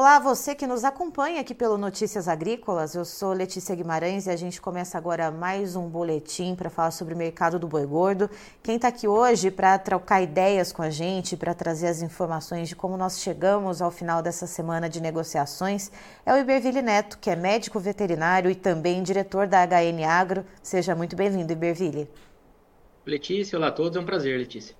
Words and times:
Olá, 0.00 0.18
você 0.18 0.54
que 0.54 0.66
nos 0.66 0.82
acompanha 0.82 1.42
aqui 1.42 1.54
pelo 1.54 1.76
Notícias 1.76 2.26
Agrícolas. 2.26 2.94
Eu 2.94 3.04
sou 3.04 3.34
Letícia 3.34 3.74
Guimarães 3.74 4.26
e 4.26 4.30
a 4.30 4.34
gente 4.34 4.58
começa 4.58 4.96
agora 4.96 5.30
mais 5.30 5.76
um 5.76 5.90
boletim 5.90 6.54
para 6.54 6.70
falar 6.70 6.90
sobre 6.90 7.12
o 7.12 7.16
mercado 7.18 7.58
do 7.58 7.68
boi 7.68 7.84
gordo. 7.84 8.30
Quem 8.62 8.76
está 8.76 8.88
aqui 8.88 9.06
hoje 9.06 9.50
para 9.50 9.78
trocar 9.78 10.22
ideias 10.22 10.72
com 10.72 10.80
a 10.80 10.88
gente, 10.88 11.36
para 11.36 11.52
trazer 11.52 11.88
as 11.88 12.00
informações 12.00 12.70
de 12.70 12.74
como 12.74 12.96
nós 12.96 13.20
chegamos 13.20 13.82
ao 13.82 13.90
final 13.90 14.22
dessa 14.22 14.46
semana 14.46 14.88
de 14.88 15.02
negociações, 15.02 15.92
é 16.24 16.32
o 16.32 16.38
Iberville 16.38 16.80
Neto, 16.80 17.18
que 17.18 17.28
é 17.28 17.36
médico 17.36 17.78
veterinário 17.78 18.50
e 18.50 18.54
também 18.54 19.02
diretor 19.02 19.46
da 19.46 19.66
HN 19.66 20.02
Agro. 20.08 20.46
Seja 20.62 20.94
muito 20.94 21.14
bem-vindo, 21.14 21.52
Iberville. 21.52 22.08
Letícia, 23.04 23.58
olá 23.58 23.68
a 23.68 23.72
todos, 23.72 23.98
é 23.98 24.00
um 24.00 24.06
prazer, 24.06 24.38
Letícia. 24.38 24.79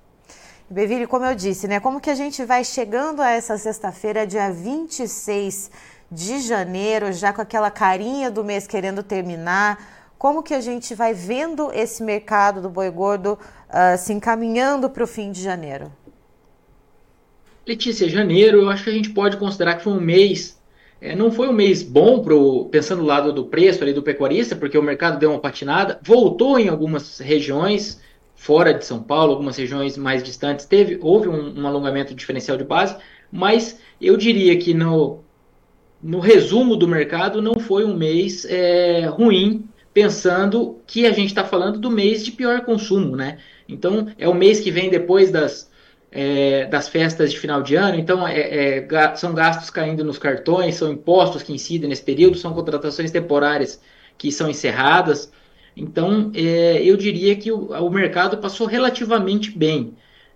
Beville, 0.72 1.08
como 1.08 1.24
eu 1.24 1.34
disse, 1.34 1.66
né? 1.66 1.80
Como 1.80 2.00
que 2.00 2.08
a 2.08 2.14
gente 2.14 2.44
vai 2.44 2.62
chegando 2.62 3.20
a 3.20 3.30
essa 3.32 3.58
sexta-feira, 3.58 4.24
dia 4.24 4.52
26 4.52 5.68
de 6.08 6.38
janeiro, 6.38 7.12
já 7.12 7.32
com 7.32 7.42
aquela 7.42 7.72
carinha 7.72 8.30
do 8.30 8.44
mês 8.44 8.68
querendo 8.68 9.02
terminar? 9.02 10.14
Como 10.16 10.44
que 10.44 10.54
a 10.54 10.60
gente 10.60 10.94
vai 10.94 11.12
vendo 11.12 11.72
esse 11.72 12.04
mercado 12.04 12.62
do 12.62 12.70
boi 12.70 12.88
gordo 12.88 13.36
uh, 13.68 13.98
se 13.98 14.12
encaminhando 14.12 14.88
para 14.88 15.02
o 15.02 15.08
fim 15.08 15.32
de 15.32 15.42
janeiro? 15.42 15.90
Letícia, 17.66 18.08
janeiro, 18.08 18.58
eu 18.58 18.70
acho 18.70 18.84
que 18.84 18.90
a 18.90 18.94
gente 18.94 19.10
pode 19.10 19.38
considerar 19.38 19.74
que 19.74 19.82
foi 19.82 19.94
um 19.94 20.00
mês. 20.00 20.56
É, 21.00 21.16
não 21.16 21.32
foi 21.32 21.48
um 21.48 21.52
mês 21.52 21.82
bom, 21.82 22.22
pro, 22.22 22.66
pensando 22.66 23.00
do 23.00 23.06
lado 23.06 23.32
do 23.32 23.46
preço 23.46 23.82
ali 23.82 23.92
do 23.92 24.04
pecuarista, 24.04 24.54
porque 24.54 24.78
o 24.78 24.82
mercado 24.82 25.18
deu 25.18 25.30
uma 25.30 25.40
patinada, 25.40 25.98
voltou 26.00 26.60
em 26.60 26.68
algumas 26.68 27.18
regiões, 27.18 28.00
fora 28.40 28.72
de 28.72 28.86
São 28.86 29.02
Paulo, 29.02 29.32
algumas 29.32 29.58
regiões 29.58 29.98
mais 29.98 30.22
distantes, 30.22 30.64
teve, 30.64 30.98
houve 31.02 31.28
um, 31.28 31.60
um 31.60 31.66
alongamento 31.66 32.14
diferencial 32.14 32.56
de 32.56 32.64
base, 32.64 32.96
mas 33.30 33.78
eu 34.00 34.16
diria 34.16 34.56
que 34.56 34.72
no, 34.72 35.22
no 36.02 36.20
resumo 36.20 36.74
do 36.74 36.88
mercado 36.88 37.42
não 37.42 37.60
foi 37.60 37.84
um 37.84 37.94
mês 37.94 38.46
é, 38.46 39.04
ruim, 39.04 39.68
pensando 39.92 40.80
que 40.86 41.06
a 41.06 41.12
gente 41.12 41.26
está 41.26 41.44
falando 41.44 41.78
do 41.78 41.90
mês 41.90 42.24
de 42.24 42.32
pior 42.32 42.62
consumo, 42.62 43.14
né? 43.14 43.40
Então 43.68 44.08
é 44.16 44.26
o 44.26 44.34
mês 44.34 44.58
que 44.58 44.70
vem 44.70 44.88
depois 44.88 45.30
das, 45.30 45.70
é, 46.10 46.64
das 46.64 46.88
festas 46.88 47.30
de 47.30 47.38
final 47.38 47.62
de 47.62 47.74
ano, 47.74 47.98
então 47.98 48.26
é, 48.26 48.78
é, 48.78 49.16
são 49.16 49.34
gastos 49.34 49.68
caindo 49.68 50.02
nos 50.02 50.16
cartões, 50.16 50.76
são 50.76 50.90
impostos 50.90 51.42
que 51.42 51.52
incidem 51.52 51.90
nesse 51.90 52.02
período, 52.02 52.38
são 52.38 52.54
contratações 52.54 53.10
temporárias 53.10 53.82
que 54.16 54.32
são 54.32 54.48
encerradas. 54.48 55.30
Então, 55.76 56.30
é, 56.34 56.82
eu 56.82 56.96
diria 56.96 57.36
que 57.36 57.50
o, 57.50 57.70
o, 57.70 57.90
mercado 57.90 58.38
passou 58.38 58.66
relativamente 58.66 59.56
bem. 59.56 59.94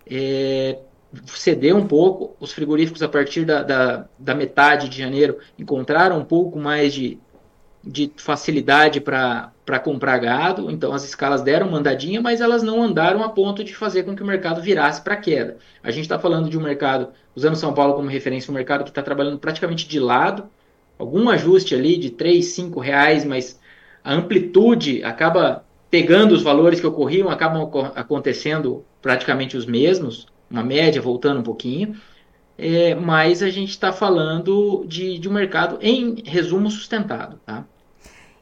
É, 0.09 0.79
cedeu 1.27 1.77
um 1.77 1.87
pouco, 1.87 2.37
os 2.41 2.53
frigoríficos, 2.53 3.03
a 3.03 3.09
partir 3.09 3.45
da, 3.45 3.63
da, 3.63 4.09
da, 4.19 4.35
metade 4.35 4.89
de 4.89 4.99
janeiro, 4.99 5.39
encontraram 5.59 6.19
um 6.19 6.25
pouco 6.25 6.59
mais 6.59 6.93
de, 6.93 7.19
de 7.83 8.11
facilidade 8.17 9.01
para 9.01 9.79
comprar 9.83 10.19
gado, 10.19 10.71
então 10.71 10.93
as 10.93 11.05
escalas 11.05 11.43
deram 11.43 11.69
uma 11.69 11.79
andadinha, 11.79 12.21
mas 12.21 12.41
elas 12.41 12.63
não 12.63 12.83
andaram 12.83 13.23
a 13.23 13.29
ponto 13.29 13.63
de 13.63 13.75
fazer 13.75 14.05
com 14.05 14.17
que 14.17 14.23
o 14.23 14.27
mercado 14.27 14.61
virasse 14.61 15.03
para 15.03 15.17
queda. 15.17 15.59
A 15.83 15.91
gente 15.91 16.05
está 16.05 16.19
falando 16.19 16.49
de 16.49 16.59
um 16.59 16.63
mercado, 16.63 17.09
usando 17.35 17.57
São 17.57 17.75
Paulo 17.75 17.95
como 17.95 18.09
referência, 18.09 18.51
um 18.51 18.55
mercado 18.55 18.85
que 18.85 18.91
está 18.91 19.03
trabalhando 19.03 19.39
praticamente 19.39 19.87
de 19.87 20.01
lado, 20.01 20.49
algum 20.99 21.29
ajuste 21.29 21.75
ali 21.75 21.97
de 21.97 22.11
3, 22.11 22.45
5 22.45 22.81
reais, 22.81 23.25
mas 23.25 23.61
a 24.05 24.13
amplitude 24.13 25.03
acaba 25.03 25.65
pegando 25.91 26.33
os 26.33 26.43
valores 26.43 26.81
que 26.81 26.87
ocorriam, 26.87 27.31
acabam 27.31 27.71
acontecendo 27.95 28.85
praticamente 29.01 29.57
os 29.57 29.65
mesmos, 29.65 30.27
uma 30.51 30.63
média 30.63 31.01
voltando 31.01 31.41
um 31.41 31.43
pouquinho, 31.43 31.97
é, 32.59 32.95
mas 32.95 33.43
a 33.43 33.51
gente 33.51 33.71
está 33.71 33.93
falando 33.93 34.85
de, 34.87 35.19
de 35.19 35.29
um 35.29 35.33
mercado, 35.33 35.79
em 35.81 36.23
resumo, 36.25 36.71
sustentado. 36.71 37.41
Tá? 37.47 37.65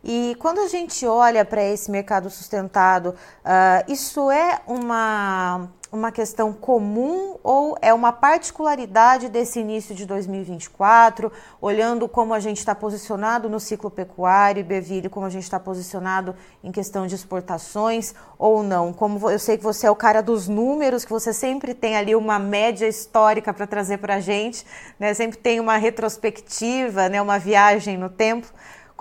E 0.04 0.36
quando 0.38 0.60
a 0.60 0.68
gente 0.68 1.06
olha 1.06 1.44
para 1.44 1.62
esse 1.62 1.90
mercado 1.90 2.28
sustentado, 2.28 3.10
uh, 3.10 3.92
isso 3.92 4.30
é 4.30 4.60
uma 4.66 5.68
uma 5.92 6.10
questão 6.10 6.54
comum 6.54 7.36
ou 7.44 7.76
é 7.82 7.92
uma 7.92 8.12
particularidade 8.12 9.28
desse 9.28 9.60
início 9.60 9.94
de 9.94 10.06
2024, 10.06 11.30
olhando 11.60 12.08
como 12.08 12.32
a 12.32 12.40
gente 12.40 12.56
está 12.56 12.74
posicionado 12.74 13.46
no 13.50 13.60
ciclo 13.60 13.90
pecuário 13.90 14.60
e 14.60 14.64
Beville, 14.64 15.10
como 15.10 15.26
a 15.26 15.28
gente 15.28 15.42
está 15.42 15.60
posicionado 15.60 16.34
em 16.64 16.72
questão 16.72 17.06
de 17.06 17.14
exportações 17.14 18.14
ou 18.38 18.62
não? 18.62 18.90
Como 18.90 19.30
eu 19.30 19.38
sei 19.38 19.58
que 19.58 19.62
você 19.62 19.86
é 19.86 19.90
o 19.90 19.94
cara 19.94 20.22
dos 20.22 20.48
números, 20.48 21.04
que 21.04 21.12
você 21.12 21.30
sempre 21.30 21.74
tem 21.74 21.94
ali 21.94 22.16
uma 22.16 22.38
média 22.38 22.88
histórica 22.88 23.52
para 23.52 23.66
trazer 23.66 23.98
para 23.98 24.14
a 24.14 24.20
gente, 24.20 24.66
né? 24.98 25.12
sempre 25.12 25.36
tem 25.36 25.60
uma 25.60 25.76
retrospectiva, 25.76 27.10
né? 27.10 27.20
uma 27.20 27.38
viagem 27.38 27.98
no 27.98 28.08
tempo. 28.08 28.48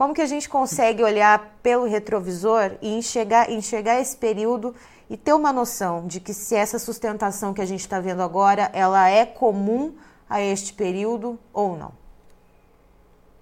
Como 0.01 0.15
que 0.15 0.21
a 0.21 0.25
gente 0.25 0.49
consegue 0.49 1.03
olhar 1.03 1.59
pelo 1.61 1.85
retrovisor 1.85 2.71
e 2.81 2.89
enxergar, 2.89 3.51
enxergar 3.51 4.01
esse 4.01 4.17
período 4.17 4.73
e 5.07 5.15
ter 5.15 5.31
uma 5.31 5.53
noção 5.53 6.07
de 6.07 6.19
que 6.19 6.33
se 6.33 6.55
essa 6.55 6.79
sustentação 6.79 7.53
que 7.53 7.61
a 7.61 7.65
gente 7.67 7.81
está 7.81 7.99
vendo 7.99 8.23
agora, 8.23 8.71
ela 8.73 9.07
é 9.07 9.27
comum 9.27 9.93
a 10.27 10.41
este 10.41 10.73
período 10.73 11.37
ou 11.53 11.77
não? 11.77 11.91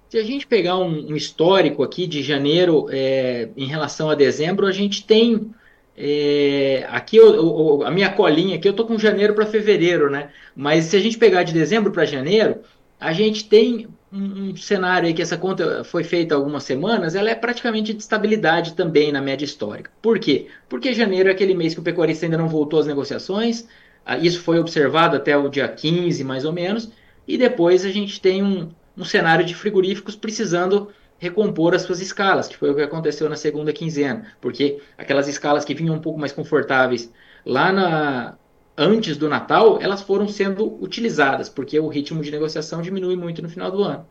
Se 0.09 0.17
a 0.17 0.23
gente 0.25 0.45
pegar 0.45 0.77
um, 0.77 1.11
um 1.11 1.15
histórico 1.15 1.81
aqui 1.81 2.05
de 2.05 2.21
janeiro 2.21 2.87
é, 2.91 3.47
em 3.55 3.65
relação 3.65 4.09
a 4.09 4.13
dezembro, 4.13 4.67
a 4.67 4.73
gente 4.73 5.05
tem 5.05 5.53
é, 5.95 6.85
aqui 6.89 7.15
eu, 7.15 7.35
eu, 7.35 7.83
a 7.85 7.91
minha 7.91 8.09
colinha 8.09 8.57
aqui 8.57 8.67
eu 8.67 8.73
tô 8.73 8.85
com 8.85 8.99
janeiro 8.99 9.33
para 9.33 9.45
fevereiro, 9.45 10.09
né? 10.09 10.29
Mas 10.53 10.85
se 10.85 10.97
a 10.97 10.99
gente 10.99 11.17
pegar 11.17 11.43
de 11.43 11.53
dezembro 11.53 11.89
para 11.93 12.03
janeiro, 12.03 12.59
a 12.99 13.13
gente 13.13 13.47
tem 13.47 13.87
um, 14.11 14.49
um, 14.49 14.55
cenário 14.55 15.07
aí 15.07 15.13
que 15.13 15.21
essa 15.21 15.37
conta 15.37 15.83
foi 15.83 16.03
feita 16.03 16.35
há 16.35 16.37
algumas 16.37 16.63
semanas, 16.63 17.15
ela 17.15 17.29
é 17.29 17.35
praticamente 17.35 17.93
de 17.93 18.01
estabilidade 18.01 18.73
também 18.73 19.11
na 19.11 19.21
média 19.21 19.45
histórica. 19.45 19.91
Por 20.01 20.19
quê? 20.19 20.47
Porque 20.67 20.93
janeiro 20.93 21.29
é 21.29 21.31
aquele 21.31 21.53
mês 21.53 21.73
que 21.73 21.79
o 21.79 21.83
pecuarista 21.83 22.25
ainda 22.25 22.37
não 22.37 22.49
voltou 22.49 22.79
às 22.79 22.87
negociações, 22.87 23.67
ah, 24.05 24.17
isso 24.17 24.41
foi 24.41 24.59
observado 24.59 25.15
até 25.15 25.37
o 25.37 25.47
dia 25.49 25.67
15, 25.67 26.23
mais 26.23 26.43
ou 26.43 26.51
menos, 26.51 26.91
e 27.27 27.37
depois 27.37 27.85
a 27.85 27.91
gente 27.91 28.19
tem 28.19 28.43
um, 28.43 28.69
um 28.97 29.05
cenário 29.05 29.45
de 29.45 29.55
frigoríficos 29.55 30.15
precisando 30.15 30.89
recompor 31.19 31.75
as 31.75 31.83
suas 31.83 31.99
escalas, 31.99 32.47
que 32.47 32.57
foi 32.57 32.71
o 32.71 32.75
que 32.75 32.81
aconteceu 32.81 33.29
na 33.29 33.35
segunda 33.35 33.71
quinzena, 33.71 34.33
porque 34.41 34.81
aquelas 34.97 35.27
escalas 35.27 35.63
que 35.63 35.75
vinham 35.75 35.95
um 35.95 36.01
pouco 36.01 36.19
mais 36.19 36.31
confortáveis 36.31 37.11
lá 37.45 37.71
na, 37.71 38.37
antes 38.79 39.17
do 39.17 39.27
Natal, 39.27 39.77
elas 39.81 40.01
foram 40.01 40.25
sendo 40.29 40.81
utilizadas, 40.81 41.49
porque 41.49 41.77
o 41.77 41.89
ritmo 41.89 42.23
de 42.23 42.31
negociação 42.31 42.81
diminui 42.81 43.17
muito 43.17 43.41
no 43.41 43.49
final 43.49 43.69
do 43.69 43.83
ano. 43.83 44.07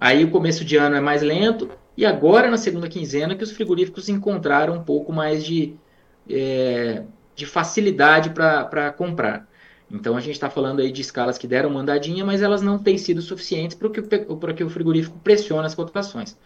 Aí 0.00 0.24
o 0.24 0.30
começo 0.30 0.64
de 0.64 0.76
ano 0.76 0.96
é 0.96 1.00
mais 1.00 1.22
lento, 1.22 1.70
e 1.96 2.04
agora 2.04 2.50
na 2.50 2.58
segunda 2.58 2.88
quinzena 2.88 3.36
que 3.36 3.44
os 3.44 3.52
frigoríficos 3.52 4.08
encontraram 4.08 4.74
um 4.74 4.82
pouco 4.82 5.12
mais 5.12 5.44
de, 5.44 5.76
é, 6.28 7.04
de 7.36 7.46
facilidade 7.46 8.30
para 8.30 8.92
comprar. 8.92 9.48
Então 9.88 10.16
a 10.16 10.20
gente 10.20 10.34
está 10.34 10.50
falando 10.50 10.80
aí 10.80 10.90
de 10.90 11.02
escalas 11.02 11.38
que 11.38 11.46
deram 11.46 11.70
uma 11.70 11.80
andadinha, 11.80 12.24
mas 12.24 12.42
elas 12.42 12.62
não 12.62 12.78
têm 12.78 12.98
sido 12.98 13.22
suficientes 13.22 13.76
para 13.76 13.90
que, 13.90 14.02
que 14.54 14.64
o 14.64 14.70
frigorífico 14.70 15.18
pressione 15.20 15.66
as 15.66 15.74
cotações. 15.74 16.36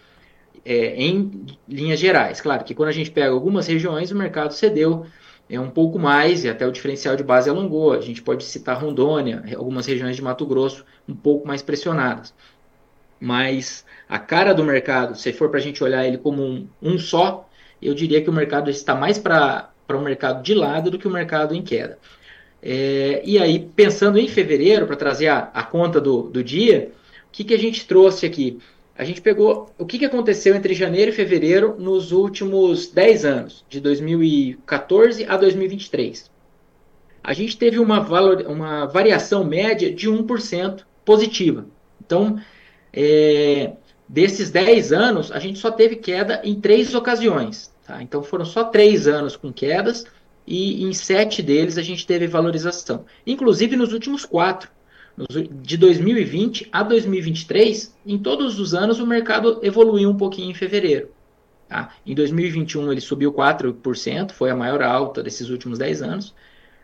É, 0.65 0.97
em 0.97 1.47
linhas 1.69 1.99
gerais, 1.99 2.41
claro 2.41 2.65
que 2.65 2.75
quando 2.75 2.89
a 2.89 2.93
gente 2.93 3.11
pega 3.11 3.33
algumas 3.33 3.67
regiões, 3.67 4.11
o 4.11 4.17
mercado 4.17 4.53
cedeu 4.53 5.07
é 5.49 5.61
um 5.61 5.71
pouco 5.71 5.99
mais, 5.99 6.45
e 6.45 6.49
até 6.49 6.67
o 6.67 6.73
diferencial 6.73 7.17
de 7.17 7.23
base 7.23 7.51
alongou. 7.51 7.93
A 7.93 8.01
gente 8.01 8.23
pode 8.23 8.45
citar 8.45 8.81
Rondônia, 8.81 9.45
algumas 9.57 9.87
regiões 9.87 10.17
de 10.17 10.23
Mato 10.23 10.47
Grosso 10.47 10.85
um 11.09 11.15
pouco 11.15 11.47
mais 11.47 11.63
pressionadas. 11.63 12.35
Mas 13.21 13.85
a 14.09 14.19
cara 14.19 14.53
do 14.53 14.65
mercado, 14.65 15.17
se 15.17 15.33
for 15.33 15.51
para 15.51 15.59
a 15.59 15.63
gente 15.63 15.83
olhar 15.83 16.07
ele 16.07 16.19
como 16.19 16.43
um, 16.43 16.69
um, 16.83 16.99
só, 16.99 17.49
eu 17.81 17.95
diria 17.95 18.23
que 18.23 18.31
o 18.31 18.33
mercado 18.33 18.71
está 18.71 18.95
mais 18.95 19.19
para 19.19 19.71
um 19.91 20.03
mercado 20.03 20.43
de 20.43 20.55
lado 20.55 20.91
do 20.91 20.99
que 20.99 21.07
o 21.07 21.11
um 21.11 21.15
mercado 21.15 21.55
em 21.55 21.63
queda. 21.63 21.99
É, 22.63 23.23
e 23.25 23.39
aí, 23.39 23.59
pensando 23.77 24.19
em 24.19 24.27
fevereiro, 24.27 24.87
para 24.87 24.97
trazer 24.97 25.29
a, 25.29 25.51
a 25.53 25.63
conta 25.63 26.01
do, 26.01 26.23
do 26.23 26.43
dia, 26.43 26.93
o 27.29 27.31
que, 27.31 27.45
que 27.45 27.55
a 27.55 27.59
gente 27.59 27.87
trouxe 27.87 28.25
aqui? 28.25 28.59
A 28.97 29.05
gente 29.05 29.21
pegou 29.21 29.71
o 29.77 29.85
que, 29.85 29.99
que 29.99 30.05
aconteceu 30.05 30.55
entre 30.55 30.73
janeiro 30.73 31.11
e 31.11 31.15
fevereiro 31.15 31.77
nos 31.79 32.13
últimos 32.13 32.87
10 32.87 33.25
anos, 33.25 33.65
de 33.69 33.81
2014 33.81 35.27
a 35.27 35.37
2023. 35.37 36.31
A 37.23 37.33
gente 37.33 37.57
teve 37.57 37.79
uma, 37.81 38.01
valor, 38.01 38.47
uma 38.47 38.87
variação 38.87 39.45
média 39.45 39.93
de 39.93 40.09
1% 40.09 40.85
positiva. 41.05 41.67
Então, 42.05 42.39
é, 42.93 43.73
desses 44.09 44.51
10 44.51 44.93
anos, 44.93 45.33
a 45.33 45.41
gente 45.41 45.59
só 45.59 45.73
teve 45.73 45.97
queda 45.97 46.41
em 46.45 46.61
três 46.61 46.95
ocasiões. 46.95 47.75
Tá? 47.85 48.01
Então, 48.01 48.23
foram 48.23 48.45
só 48.45 48.65
três 48.65 49.09
anos 49.09 49.37
com 49.37 49.53
quedas 49.53 50.05
e 50.47 50.85
em 50.85 50.93
sete 50.93 51.43
deles 51.43 51.79
a 51.79 51.83
gente 51.83 52.07
teve 52.07 52.27
valorização. 52.27 53.07
Inclusive 53.27 53.77
nos 53.77 53.93
últimos 53.93 54.25
quatro 54.25 54.71
de 55.63 55.77
2020 55.77 56.69
a 56.73 56.83
2023, 56.83 57.95
em 58.05 58.19
todos 58.19 58.59
os 58.59 58.75
anos 58.75 58.99
o 58.99 59.07
mercado 59.07 59.61
evoluiu 59.63 60.11
um 60.11 60.17
pouquinho 60.17 60.51
em 60.51 60.55
fevereiro. 60.55 61.09
Tá? 61.69 61.95
Em 62.05 62.15
2021 62.15 62.91
ele 62.91 63.01
subiu 63.01 63.33
4%, 63.33 64.33
foi 64.33 64.51
a 64.51 64.57
maior 64.57 64.83
alta 64.83 65.23
desses 65.23 65.51
últimos 65.51 65.79
10 65.79 66.03
anos, 66.03 66.35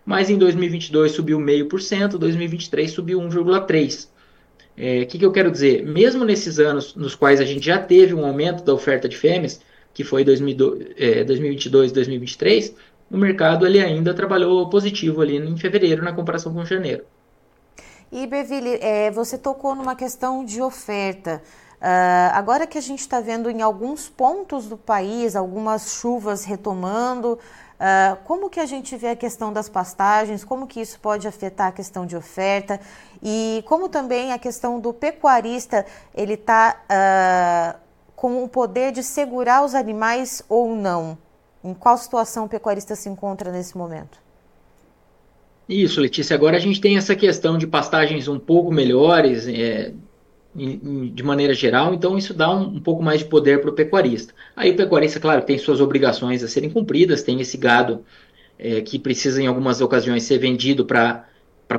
mas 0.04 0.30
em 0.30 0.38
2022 0.38 1.12
subiu 1.12 1.38
0,5%, 1.38 2.18
2023 2.18 2.90
subiu 2.90 3.20
1,3%. 3.20 4.06
O 4.06 4.08
é, 4.76 5.04
que, 5.04 5.18
que 5.18 5.26
eu 5.26 5.32
quero 5.32 5.50
dizer? 5.50 5.84
Mesmo 5.84 6.24
nesses 6.24 6.58
anos 6.58 6.94
nos 6.94 7.14
quais 7.14 7.40
a 7.40 7.44
gente 7.44 7.66
já 7.66 7.78
teve 7.78 8.14
um 8.14 8.24
aumento 8.24 8.64
da 8.64 8.72
oferta 8.72 9.08
de 9.08 9.16
fêmeas, 9.16 9.60
que 9.92 10.04
foi 10.04 10.24
2002, 10.24 10.86
é, 10.96 11.24
2022 11.24 11.92
2023, 11.92 12.74
o 13.10 13.18
mercado 13.18 13.66
ele 13.66 13.80
ainda 13.80 14.14
trabalhou 14.14 14.68
positivo 14.70 15.20
ali 15.20 15.36
em 15.36 15.56
fevereiro 15.56 16.02
na 16.02 16.12
comparação 16.12 16.54
com 16.54 16.64
janeiro. 16.64 17.04
E 18.12 18.26
Berville, 18.26 18.78
é, 18.80 19.10
você 19.10 19.38
tocou 19.38 19.74
numa 19.74 19.94
questão 19.94 20.44
de 20.44 20.60
oferta. 20.60 21.40
Uh, 21.80 22.34
agora 22.34 22.66
que 22.66 22.76
a 22.76 22.80
gente 22.80 22.98
está 22.98 23.20
vendo 23.20 23.48
em 23.48 23.62
alguns 23.62 24.06
pontos 24.06 24.66
do 24.66 24.76
país 24.76 25.34
algumas 25.34 25.94
chuvas 25.94 26.44
retomando, 26.44 27.38
uh, 27.38 28.16
como 28.24 28.50
que 28.50 28.60
a 28.60 28.66
gente 28.66 28.96
vê 28.96 29.08
a 29.08 29.16
questão 29.16 29.50
das 29.50 29.68
pastagens, 29.68 30.44
como 30.44 30.66
que 30.66 30.80
isso 30.80 31.00
pode 31.00 31.26
afetar 31.26 31.68
a 31.68 31.72
questão 31.72 32.04
de 32.04 32.16
oferta 32.16 32.78
e 33.22 33.64
como 33.66 33.88
também 33.88 34.32
a 34.32 34.38
questão 34.38 34.78
do 34.78 34.92
pecuarista 34.92 35.86
ele 36.14 36.34
está 36.34 36.76
uh, 36.84 37.80
com 38.14 38.44
o 38.44 38.48
poder 38.48 38.92
de 38.92 39.02
segurar 39.02 39.64
os 39.64 39.74
animais 39.74 40.42
ou 40.50 40.76
não? 40.76 41.16
Em 41.64 41.72
qual 41.72 41.96
situação 41.96 42.44
o 42.44 42.48
pecuarista 42.48 42.94
se 42.94 43.08
encontra 43.08 43.50
nesse 43.50 43.78
momento? 43.78 44.20
Isso, 45.70 46.00
Letícia. 46.00 46.34
Agora 46.34 46.56
a 46.56 46.60
gente 46.60 46.80
tem 46.80 46.96
essa 46.96 47.14
questão 47.14 47.56
de 47.56 47.64
pastagens 47.64 48.26
um 48.26 48.40
pouco 48.40 48.72
melhores, 48.72 49.46
é, 49.46 49.92
de 50.52 51.22
maneira 51.22 51.54
geral, 51.54 51.94
então 51.94 52.18
isso 52.18 52.34
dá 52.34 52.52
um, 52.52 52.74
um 52.74 52.80
pouco 52.80 53.04
mais 53.04 53.20
de 53.20 53.26
poder 53.26 53.60
para 53.60 53.70
o 53.70 53.72
pecuarista. 53.72 54.34
Aí 54.56 54.72
o 54.72 54.76
pecuarista, 54.76 55.20
claro, 55.20 55.42
tem 55.42 55.56
suas 55.58 55.80
obrigações 55.80 56.42
a 56.42 56.48
serem 56.48 56.70
cumpridas, 56.70 57.22
tem 57.22 57.40
esse 57.40 57.56
gado 57.56 58.04
é, 58.58 58.80
que 58.80 58.98
precisa 58.98 59.40
em 59.40 59.46
algumas 59.46 59.80
ocasiões 59.80 60.24
ser 60.24 60.38
vendido 60.38 60.84
para 60.84 61.24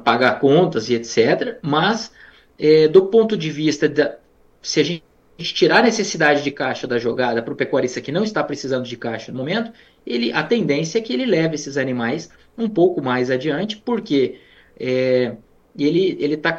pagar 0.06 0.40
contas 0.40 0.90
e 0.90 0.94
etc. 0.94 1.58
Mas 1.62 2.14
é, 2.58 2.88
do 2.88 3.08
ponto 3.08 3.36
de 3.36 3.52
vista 3.52 3.90
da, 3.90 4.18
se 4.62 4.80
a 4.80 4.84
gente 4.84 5.04
tirar 5.38 5.80
a 5.80 5.84
necessidade 5.84 6.44
de 6.44 6.52
caixa 6.52 6.86
da 6.88 7.00
jogada 7.00 7.42
para 7.42 7.54
o 7.54 7.56
pecuarista 7.56 8.02
que 8.02 8.12
não 8.12 8.24
está 8.24 8.44
precisando 8.44 8.86
de 8.86 8.96
caixa 8.96 9.32
no 9.32 9.38
momento, 9.40 9.72
ele, 10.06 10.32
a 10.32 10.44
tendência 10.44 11.00
é 11.00 11.02
que 11.02 11.14
ele 11.14 11.26
leve 11.26 11.56
esses 11.56 11.78
animais 11.78 12.30
um 12.58 12.70
pouco 12.70 13.02
mais 13.02 13.32
adiante, 13.32 13.78
porque 13.78 14.40
é, 14.80 15.36
ele 15.78 16.34
está 16.34 16.52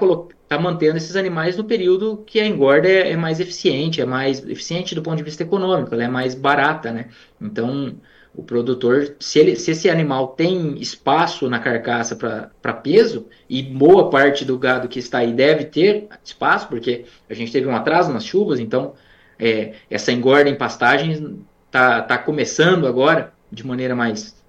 está 0.52 0.58
mantendo 0.58 0.98
esses 0.98 1.16
animais 1.16 1.56
no 1.56 1.64
período 1.64 2.22
que 2.26 2.38
a 2.38 2.46
engorda 2.46 2.88
é, 2.88 3.12
é, 3.12 3.16
mais 3.16 3.40
eficiente, 3.40 4.00
é 4.00 4.04
mais 4.04 4.46
eficiente 4.46 4.94
do 4.94 5.02
ponto 5.02 5.16
de 5.16 5.22
vista 5.22 5.42
econômico, 5.42 5.94
ela 5.94 6.04
é 6.04 6.08
mais 6.08 6.34
barata, 6.34 6.92
né? 6.92 7.08
Então, 7.40 7.96
o 8.34 8.42
produtor, 8.42 9.16
se, 9.20 9.38
ele, 9.38 9.56
se 9.56 9.72
esse 9.72 9.90
animal 9.90 10.28
tem 10.28 10.80
espaço 10.80 11.48
na 11.48 11.58
carcaça 11.58 12.16
para 12.16 12.72
peso, 12.72 13.26
e 13.48 13.62
boa 13.62 14.08
parte 14.08 14.44
do 14.44 14.58
gado 14.58 14.88
que 14.88 14.98
está 14.98 15.18
aí 15.18 15.32
deve 15.32 15.66
ter 15.66 16.08
espaço, 16.24 16.68
porque 16.68 17.04
a 17.28 17.34
gente 17.34 17.52
teve 17.52 17.66
um 17.66 17.76
atraso 17.76 18.12
nas 18.12 18.24
chuvas, 18.24 18.58
então 18.58 18.94
é, 19.38 19.74
essa 19.90 20.12
engorda 20.12 20.48
em 20.48 20.56
pastagens 20.56 21.22
está 21.66 22.00
tá 22.00 22.16
começando 22.16 22.86
agora 22.86 23.34
de 23.50 23.66
maneira 23.66 23.94
mais, 23.94 24.42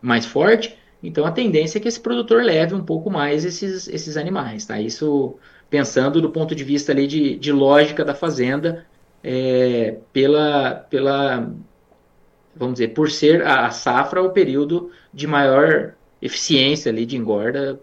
mais 0.00 0.24
forte, 0.24 0.76
então 1.02 1.26
a 1.26 1.30
tendência 1.30 1.78
é 1.78 1.80
que 1.80 1.88
esse 1.88 2.00
produtor 2.00 2.42
leve 2.42 2.74
um 2.74 2.84
pouco 2.84 3.10
mais 3.10 3.44
esses, 3.44 3.86
esses 3.86 4.16
animais, 4.16 4.64
tá? 4.64 4.80
Isso 4.80 5.36
pensando 5.68 6.22
do 6.22 6.30
ponto 6.30 6.54
de 6.54 6.64
vista 6.64 6.92
ali 6.92 7.06
de, 7.06 7.36
de 7.36 7.52
lógica 7.52 8.02
da 8.02 8.14
fazenda, 8.14 8.86
é, 9.22 9.98
pela, 10.12 10.86
pela, 10.88 11.52
vamos 12.56 12.74
dizer, 12.74 12.88
por 12.88 13.10
ser 13.10 13.46
a, 13.46 13.70
safra 13.70 14.22
o 14.22 14.30
período 14.30 14.90
de 15.12 15.26
maior 15.26 15.94
eficiência 16.20 16.90
ali 16.90 17.04
de 17.04 17.16
engorda 17.16 17.78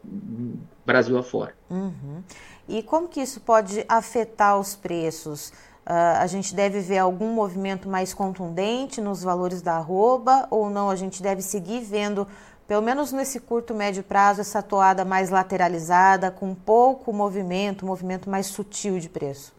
Brasil 0.85 1.17
afora. 1.17 1.53
Uhum. 1.69 2.23
E 2.67 2.81
como 2.83 3.07
que 3.07 3.21
isso 3.21 3.41
pode 3.41 3.85
afetar 3.87 4.59
os 4.59 4.75
preços? 4.75 5.49
Uh, 5.85 6.19
a 6.19 6.27
gente 6.27 6.55
deve 6.55 6.79
ver 6.79 6.97
algum 6.97 7.33
movimento 7.33 7.89
mais 7.89 8.13
contundente 8.13 9.01
nos 9.01 9.21
valores 9.21 9.61
da 9.61 9.73
arroba 9.73 10.47
ou 10.49 10.69
não? 10.69 10.89
A 10.89 10.95
gente 10.95 11.21
deve 11.21 11.41
seguir 11.41 11.81
vendo 11.81 12.25
pelo 12.67 12.81
menos 12.81 13.11
nesse 13.11 13.39
curto, 13.39 13.73
médio 13.73 14.03
prazo, 14.03 14.41
essa 14.41 14.61
toada 14.61 15.03
mais 15.03 15.29
lateralizada, 15.29 16.31
com 16.31 16.55
pouco 16.55 17.11
movimento, 17.11 17.85
movimento 17.85 18.29
mais 18.29 18.47
sutil 18.47 18.99
de 18.99 19.09
preço? 19.09 19.53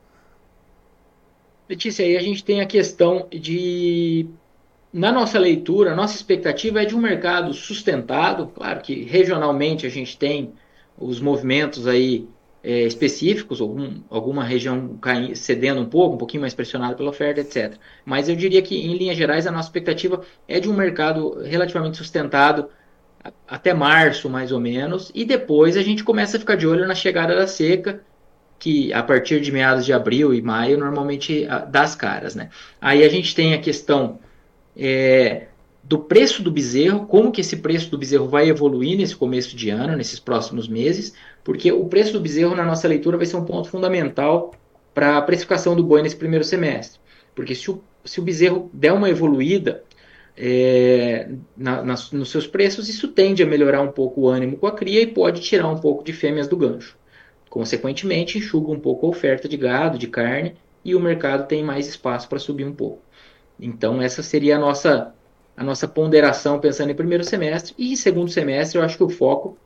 Letícia, 1.69 2.05
aí 2.05 2.17
a 2.17 2.21
gente 2.21 2.43
tem 2.43 2.61
a 2.61 2.67
questão 2.67 3.27
de. 3.31 4.27
Na 4.95 5.11
nossa 5.11 5.41
leitura, 5.41 5.91
a 5.91 5.97
nossa 5.97 6.15
expectativa 6.15 6.81
é 6.81 6.85
de 6.85 6.95
um 6.95 7.01
mercado 7.01 7.53
sustentado. 7.53 8.47
Claro 8.47 8.81
que 8.81 9.03
regionalmente 9.03 9.85
a 9.85 9.89
gente 9.89 10.17
tem 10.17 10.53
os 10.97 11.21
movimentos 11.21 11.89
aí 11.89 12.29
é, 12.63 12.83
específicos, 12.83 13.61
algum, 13.61 14.03
alguma 14.09 14.45
região 14.45 14.97
cedendo 15.35 15.81
um 15.81 15.87
pouco, 15.87 16.15
um 16.15 16.19
pouquinho 16.19 16.43
mais 16.43 16.55
pressionada 16.55 16.95
pela 16.95 17.11
oferta, 17.11 17.41
etc. 17.41 17.75
Mas 18.05 18.29
eu 18.29 18.37
diria 18.37 18.63
que, 18.63 18.77
em 18.77 18.97
linhas 18.97 19.17
gerais, 19.17 19.49
a 19.49 19.51
nossa 19.51 19.67
expectativa 19.67 20.21
é 20.47 20.61
de 20.61 20.71
um 20.71 20.75
mercado 20.75 21.43
relativamente 21.43 21.97
sustentado 21.97 22.69
até 23.49 23.75
março, 23.75 24.31
mais 24.31 24.53
ou 24.53 24.61
menos, 24.61 25.11
e 25.13 25.25
depois 25.25 25.77
a 25.77 25.83
gente 25.83 26.05
começa 26.05 26.37
a 26.37 26.41
ficar 26.41 26.55
de 26.55 26.69
olho 26.69 26.87
na 26.87 26.95
chegada 26.95 27.35
da 27.35 27.49
seca, 27.49 28.01
que 28.61 28.93
a 28.93 29.03
partir 29.03 29.41
de 29.41 29.51
meados 29.51 29.85
de 29.85 29.93
abril 29.93 30.33
e 30.33 30.41
maio 30.41 30.79
normalmente 30.79 31.49
dá 31.69 31.83
as 31.83 31.97
caras, 31.97 32.37
né? 32.37 32.51
Aí 32.81 33.03
a 33.03 33.09
gente 33.09 33.35
tem 33.35 33.55
a 33.55 33.59
questão 33.59 34.21
é, 34.77 35.47
do 35.83 35.99
preço 35.99 36.43
do 36.43 36.51
bezerro, 36.51 37.07
como 37.07 37.31
que 37.31 37.41
esse 37.41 37.57
preço 37.59 37.91
do 37.91 37.99
bezerro 37.99 38.27
vai 38.27 38.49
evoluir 38.49 38.97
nesse 38.97 39.15
começo 39.15 39.55
de 39.55 39.71
ano, 39.71 39.97
nesses 39.97 40.19
próximos 40.19 40.67
meses, 40.67 41.15
porque 41.43 41.71
o 41.71 41.85
preço 41.87 42.13
do 42.13 42.21
bezerro 42.21 42.55
na 42.55 42.65
nossa 42.65 42.89
leitura 42.89 43.17
vai 43.17 43.27
ser 43.27 43.37
um 43.37 43.45
ponto 43.45 43.69
fundamental 43.69 44.55
para 44.95 45.19
a 45.19 45.23
precificação 45.23 45.77
do 45.77 45.85
boi 45.85 46.03
nesse 46.03 46.17
primeiro 46.17 46.45
semestre. 46.45 46.99
Porque 47.35 47.55
se 47.55 47.71
o, 47.71 47.83
se 48.05 48.21
o 48.21 48.23
bezerro 48.23 48.71
der 48.73 48.93
uma 48.93 49.11
evoluída, 49.11 49.83
é, 50.37 51.29
na, 51.57 51.83
nas, 51.83 52.11
nos 52.13 52.31
seus 52.31 52.47
preços, 52.47 52.89
isso 52.89 53.09
tende 53.09 53.43
a 53.43 53.47
melhorar 53.47 53.83
um 53.83 53.93
pouco 53.93 54.23
o 54.23 54.29
ânimo 54.29 54.57
com 54.57 54.67
a 54.67 54.73
cria 54.73 55.01
e 55.01 55.07
pode 55.07 55.41
tirar 55.41 55.69
um 55.69 55.79
pouco 55.79 56.03
de 56.03 56.13
fêmeas 56.13 56.49
do 56.49 56.57
gancho. 56.57 56.97
Consequentemente, 57.51 58.39
enxuga 58.39 58.73
um 58.73 58.81
pouco 58.81 59.07
a 59.07 59.11
oferta 59.11 59.49
de 59.49 59.57
gado, 59.57 59.99
de 59.99 60.09
carne, 60.09 60.57
e 60.85 60.95
o 60.95 61.01
mercado 61.01 61.47
tem 61.47 61.63
mais 61.63 61.87
espaço 61.87 62.29
para 62.29 62.39
subir 62.39 62.65
um 62.65 62.75
pouco. 62.75 63.01
Então, 63.59 64.01
essa 64.03 64.23
seria 64.23 64.57
a 64.57 64.59
nossa, 64.59 65.15
a 65.57 65.65
nossa 65.65 65.87
ponderação 65.87 66.59
pensando 66.59 66.91
em 66.91 66.95
primeiro 66.95 67.25
semestre. 67.25 67.75
E 67.79 67.93
em 67.93 67.97
segundo 67.97 68.31
semestre, 68.31 68.79
eu 68.79 68.85
acho 68.85 68.97
que 68.97 69.05
o 69.05 69.09
foco 69.09 69.57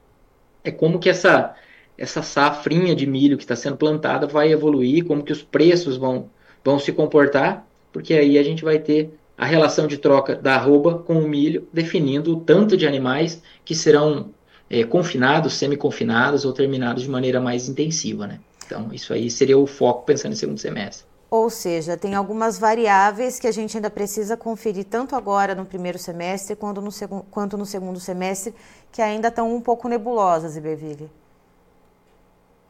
é 0.63 0.71
como 0.71 0.99
que 0.99 1.09
essa, 1.09 1.55
essa 1.97 2.23
safrinha 2.23 2.95
de 2.95 3.07
milho 3.07 3.37
que 3.37 3.45
está 3.45 3.57
sendo 3.57 3.77
plantada 3.77 4.27
vai 4.27 4.53
evoluir, 4.53 5.05
como 5.05 5.23
que 5.23 5.33
os 5.33 5.43
preços 5.43 5.97
vão, 5.97 6.31
vão 6.65 6.79
se 6.79 6.93
comportar, 6.93 7.67
porque 7.93 8.15
aí 8.15 8.39
a 8.39 8.43
gente 8.43 8.65
vai 8.65 8.79
ter 8.79 9.11
a 9.37 9.47
relação 9.47 9.87
de 9.87 9.99
troca 9.99 10.35
da 10.35 10.55
arroba 10.55 10.99
com 10.99 11.15
o 11.21 11.29
milho, 11.29 11.69
definindo 11.73 12.37
o 12.37 12.41
tanto 12.41 12.77
de 12.77 12.87
animais 12.87 13.41
que 13.65 13.75
serão 13.75 14.35
é, 14.69 14.85
confinados, 14.85 15.55
semi-confinados 15.55 16.45
ou 16.45 16.53
terminados 16.53 17.05
de 17.05 17.09
maneira 17.09 17.41
mais 17.41 17.69
intensiva. 17.69 18.27
Né? 18.27 18.41
Então, 18.67 18.93
isso 18.93 19.13
aí 19.13 19.31
seria 19.31 19.57
o 19.57 19.67
foco 19.67 20.05
pensando 20.05 20.33
em 20.33 20.37
segundo 20.37 20.59
semestre. 20.59 21.07
Ou 21.31 21.51
seja, 21.51 21.97
tem 21.97 22.15
algumas 22.15 22.59
variáveis 22.59 23.39
que 23.39 23.47
a 23.47 23.53
gente 23.53 23.77
ainda 23.77 23.91
precisa 23.91 24.37
conferir 24.37 24.85
tanto 24.85 25.15
agora 25.15 25.55
no 25.55 25.67
primeiro 25.67 25.99
semestre 25.99 26.57
quanto 26.57 26.81
no, 26.81 26.91
segu 26.91 27.25
quanto 27.31 27.59
no 27.59 27.67
segundo 27.67 28.01
semestre, 28.01 28.55
que 28.91 29.03
ainda 29.03 29.29
estão 29.29 29.55
um 29.55 29.61
pouco 29.61 29.89
nebulosas, 29.89 30.57
Iberville. 30.57 31.11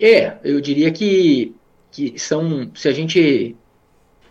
É, 0.01 0.39
eu 0.43 0.61
diria 0.61 0.91
que, 0.91 1.55
que 1.91 2.19
são, 2.19 2.71
se 2.75 2.89
a 2.89 2.93
gente 2.93 3.57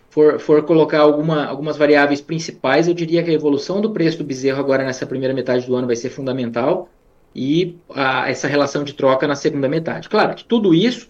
for, 0.09 0.39
for 0.39 0.63
colocar 0.63 0.99
alguma, 0.99 1.45
algumas 1.45 1.77
variáveis 1.77 2.19
principais, 2.19 2.87
eu 2.87 2.93
diria 2.93 3.23
que 3.23 3.29
a 3.29 3.33
evolução 3.33 3.79
do 3.79 3.91
preço 3.91 4.17
do 4.17 4.23
bezerro 4.25 4.59
agora 4.59 4.83
nessa 4.83 5.05
primeira 5.05 5.33
metade 5.33 5.65
do 5.65 5.75
ano 5.75 5.87
vai 5.87 5.95
ser 5.95 6.09
fundamental 6.09 6.89
e 7.33 7.77
a, 7.93 8.29
essa 8.29 8.47
relação 8.47 8.83
de 8.83 8.93
troca 8.93 9.25
na 9.25 9.35
segunda 9.35 9.69
metade. 9.69 10.09
Claro 10.09 10.35
que 10.35 10.43
tudo 10.43 10.73
isso 10.73 11.09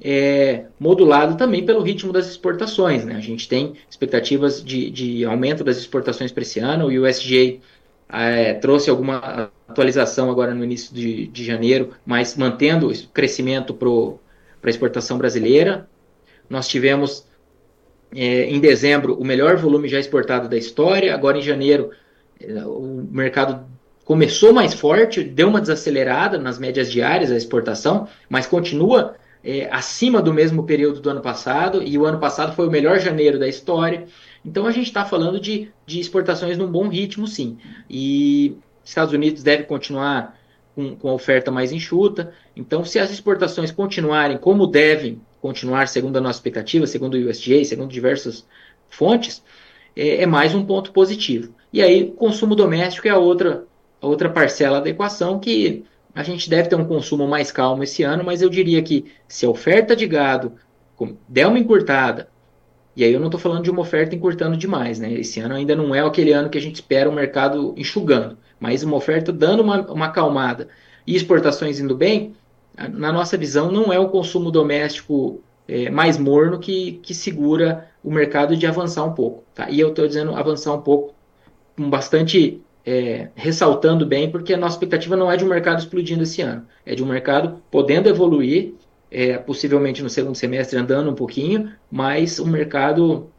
é 0.00 0.66
modulado 0.78 1.36
também 1.36 1.64
pelo 1.64 1.82
ritmo 1.82 2.12
das 2.12 2.28
exportações. 2.28 3.04
Né? 3.04 3.16
A 3.16 3.20
gente 3.20 3.48
tem 3.48 3.74
expectativas 3.88 4.62
de, 4.62 4.90
de 4.90 5.24
aumento 5.24 5.64
das 5.64 5.76
exportações 5.76 6.32
para 6.32 6.42
esse 6.42 6.60
ano, 6.60 6.86
o 6.86 7.08
USDA 7.08 7.60
é, 8.08 8.54
trouxe 8.54 8.90
alguma 8.90 9.50
atualização 9.68 10.30
agora 10.30 10.54
no 10.54 10.64
início 10.64 10.94
de, 10.94 11.26
de 11.26 11.44
janeiro, 11.44 11.90
mas 12.04 12.36
mantendo 12.36 12.88
o 12.90 13.08
crescimento 13.08 13.74
para 13.74 13.88
a 14.62 14.70
exportação 14.70 15.18
brasileira. 15.18 15.88
Nós 16.48 16.68
tivemos 16.68 17.26
é, 18.14 18.44
em 18.44 18.60
dezembro 18.60 19.14
o 19.18 19.24
melhor 19.24 19.56
volume 19.56 19.88
já 19.88 19.98
exportado 19.98 20.48
da 20.48 20.56
história. 20.56 21.14
Agora 21.14 21.38
em 21.38 21.42
janeiro 21.42 21.90
é, 22.40 22.64
o 22.64 23.06
mercado 23.10 23.66
começou 24.04 24.52
mais 24.52 24.74
forte, 24.74 25.24
deu 25.24 25.48
uma 25.48 25.60
desacelerada 25.60 26.38
nas 26.38 26.58
médias 26.58 26.92
diárias 26.92 27.32
a 27.32 27.36
exportação, 27.36 28.06
mas 28.28 28.46
continua 28.46 29.16
é, 29.44 29.68
acima 29.70 30.22
do 30.22 30.32
mesmo 30.32 30.64
período 30.64 31.00
do 31.00 31.10
ano 31.10 31.20
passado. 31.20 31.82
E 31.82 31.98
o 31.98 32.06
ano 32.06 32.18
passado 32.18 32.54
foi 32.54 32.66
o 32.66 32.70
melhor 32.70 32.98
janeiro 32.98 33.38
da 33.38 33.46
história. 33.46 34.06
Então 34.44 34.66
a 34.66 34.70
gente 34.70 34.86
está 34.86 35.04
falando 35.04 35.38
de, 35.38 35.70
de 35.86 36.00
exportações 36.00 36.56
num 36.56 36.66
bom 36.66 36.88
ritmo, 36.88 37.26
sim. 37.26 37.58
E 37.88 38.56
Estados 38.84 39.12
Unidos 39.12 39.42
deve 39.42 39.64
continuar 39.64 40.38
com, 40.74 40.96
com 40.96 41.08
a 41.08 41.12
oferta 41.12 41.50
mais 41.50 41.72
enxuta. 41.72 42.32
Então, 42.56 42.84
se 42.84 42.98
as 42.98 43.10
exportações 43.10 43.70
continuarem 43.70 44.38
como 44.38 44.66
devem 44.66 45.20
continuar, 45.40 45.88
segundo 45.88 46.16
a 46.16 46.20
nossa 46.20 46.38
expectativa, 46.38 46.86
segundo 46.86 47.14
o 47.14 47.28
USDA, 47.28 47.64
segundo 47.64 47.90
diversas 47.90 48.46
fontes, 48.88 49.42
é, 49.96 50.22
é 50.22 50.26
mais 50.26 50.54
um 50.54 50.64
ponto 50.64 50.92
positivo. 50.92 51.54
E 51.72 51.82
aí, 51.82 52.10
consumo 52.12 52.54
doméstico 52.54 53.08
é 53.08 53.10
a 53.10 53.18
outra, 53.18 53.64
a 54.00 54.06
outra 54.06 54.30
parcela 54.30 54.80
da 54.80 54.90
equação 54.90 55.38
que 55.38 55.84
a 56.14 56.22
gente 56.22 56.48
deve 56.48 56.68
ter 56.68 56.76
um 56.76 56.84
consumo 56.84 57.26
mais 57.26 57.50
calmo 57.50 57.82
esse 57.82 58.02
ano, 58.02 58.22
mas 58.24 58.40
eu 58.40 58.48
diria 58.48 58.80
que 58.82 59.06
se 59.26 59.44
a 59.44 59.50
oferta 59.50 59.96
de 59.96 60.06
gado 60.06 60.52
der 61.28 61.46
uma 61.46 61.58
encurtada, 61.58 62.28
e 62.96 63.02
aí 63.02 63.12
eu 63.12 63.18
não 63.18 63.26
estou 63.26 63.40
falando 63.40 63.64
de 63.64 63.70
uma 63.70 63.80
oferta 63.80 64.14
encurtando 64.14 64.56
demais, 64.56 65.00
né? 65.00 65.12
Esse 65.12 65.40
ano 65.40 65.54
ainda 65.54 65.74
não 65.74 65.92
é 65.92 66.00
aquele 66.00 66.32
ano 66.32 66.48
que 66.48 66.56
a 66.56 66.60
gente 66.60 66.76
espera 66.76 67.10
o 67.10 67.12
mercado 67.12 67.74
enxugando, 67.76 68.38
mas 68.60 68.84
uma 68.84 68.96
oferta 68.96 69.32
dando 69.32 69.62
uma, 69.62 69.80
uma 69.90 70.06
acalmada 70.06 70.68
e 71.04 71.16
exportações 71.16 71.80
indo 71.80 71.96
bem, 71.96 72.34
na 72.92 73.12
nossa 73.12 73.36
visão 73.36 73.70
não 73.70 73.92
é 73.92 73.98
o 73.98 74.08
consumo 74.08 74.50
doméstico 74.50 75.42
é, 75.66 75.90
mais 75.90 76.18
morno 76.18 76.58
que, 76.58 76.92
que 77.02 77.14
segura 77.14 77.88
o 78.02 78.10
mercado 78.10 78.56
de 78.56 78.66
avançar 78.66 79.04
um 79.04 79.12
pouco. 79.12 79.44
Tá? 79.54 79.70
E 79.70 79.80
eu 79.80 79.88
estou 79.88 80.06
dizendo 80.06 80.34
avançar 80.34 80.72
um 80.74 80.80
pouco 80.80 81.14
com 81.76 81.88
bastante 81.88 82.62
é, 82.86 83.28
ressaltando 83.34 84.04
bem, 84.04 84.30
porque 84.30 84.52
a 84.52 84.56
nossa 84.56 84.76
expectativa 84.76 85.16
não 85.16 85.30
é 85.30 85.36
de 85.36 85.44
um 85.44 85.48
mercado 85.48 85.78
explodindo 85.78 86.22
esse 86.22 86.42
ano, 86.42 86.66
é 86.84 86.94
de 86.94 87.02
um 87.02 87.06
mercado 87.06 87.62
podendo 87.70 88.08
evoluir, 88.08 88.74
é, 89.10 89.38
possivelmente 89.38 90.02
no 90.02 90.10
segundo 90.10 90.36
semestre 90.36 90.78
andando 90.78 91.10
um 91.10 91.14
pouquinho, 91.14 91.72
mas 91.90 92.38
o 92.38 92.46
mercado 92.46 93.30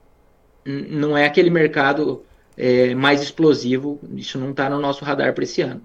não 0.65 1.15
é 1.15 1.25
aquele 1.25 1.49
mercado 1.49 2.23
é, 2.57 2.95
mais 2.95 3.21
explosivo, 3.21 3.99
isso 4.15 4.39
não 4.39 4.51
está 4.51 4.69
no 4.69 4.79
nosso 4.79 5.05
radar 5.05 5.33
para 5.33 5.43
esse 5.43 5.61
ano. 5.61 5.81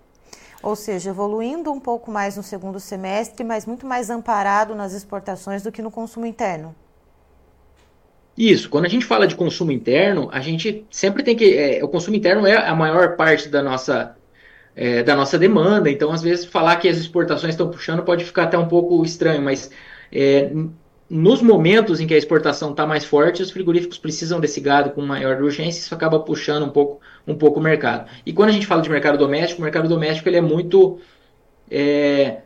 Ou 0.63 0.77
seja, 0.77 1.11
evoluindo 1.11 1.73
um 1.73 1.81
pouco 1.81 2.11
mais 2.11 2.37
no 2.37 2.43
segundo 2.43 2.79
semestre, 2.79 3.43
mas 3.45 3.67
muito 3.67 3.87
mais 3.87 4.11
amparado 4.11 4.75
nas 4.75 4.93
exportações 4.93 5.63
do 5.63 5.73
que 5.73 5.83
no 5.83 5.91
consumo 5.91 6.27
interno. 6.27 6.75
Isso, 8.41 8.71
quando 8.71 8.87
a 8.87 8.89
gente 8.89 9.05
fala 9.05 9.27
de 9.27 9.35
consumo 9.35 9.71
interno, 9.71 10.31
a 10.33 10.41
gente 10.41 10.87
sempre 10.91 11.23
tem 11.23 11.37
que. 11.37 11.55
É, 11.55 11.85
o 11.85 11.89
consumo 11.89 12.17
interno 12.17 12.47
é 12.47 12.57
a 12.57 12.75
maior 12.75 13.15
parte 13.15 13.51
da 13.51 13.63
nossa, 13.63 14.17
é, 14.75 15.03
da 15.03 15.15
nossa 15.15 15.39
demanda, 15.39 15.91
então 15.91 16.11
às 16.11 16.23
vezes 16.23 16.47
falar 16.47 16.77
que 16.77 16.89
as 16.89 16.97
exportações 16.97 17.53
estão 17.53 17.69
puxando 17.69 18.03
pode 18.03 18.25
ficar 18.25 18.45
até 18.45 18.57
um 18.57 18.67
pouco 18.67 19.05
estranho, 19.05 19.43
mas 19.43 19.71
é, 20.11 20.51
nos 21.11 21.43
momentos 21.43 22.01
em 22.01 22.07
que 22.07 22.15
a 22.15 22.17
exportação 22.17 22.71
está 22.71 22.87
mais 22.87 23.05
forte, 23.05 23.43
os 23.43 23.51
frigoríficos 23.51 23.99
precisam 23.99 24.41
desse 24.41 24.59
gado 24.59 24.89
com 24.89 25.03
maior 25.03 25.43
urgência, 25.43 25.79
isso 25.79 25.95
acaba 25.95 26.19
puxando 26.19 26.65
um 26.65 26.71
pouco, 26.71 26.99
um 27.27 27.35
pouco 27.35 27.61
o 27.61 27.63
mercado. 27.63 28.09
E 28.25 28.33
quando 28.33 28.49
a 28.49 28.53
gente 28.53 28.67
fala 28.67 28.81
de 28.81 28.89
mercado 28.89 29.19
doméstico, 29.19 29.61
o 29.61 29.65
mercado 29.65 29.87
doméstico 29.87 30.31
ele 30.31 30.39
é 30.39 30.41
muito. 30.41 30.99
É, 31.71 32.39